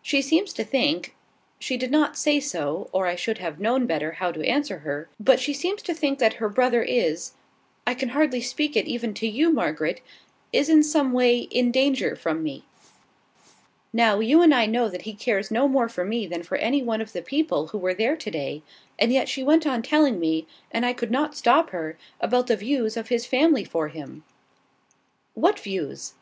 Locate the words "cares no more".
15.14-15.88